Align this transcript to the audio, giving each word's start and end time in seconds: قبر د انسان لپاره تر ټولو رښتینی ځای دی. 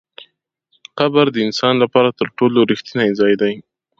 قبر 0.99 1.25
د 1.31 1.37
انسان 1.47 1.73
لپاره 1.83 2.09
تر 2.19 2.27
ټولو 2.37 2.57
رښتینی 2.71 3.09
ځای 3.19 3.33
دی. 3.41 3.53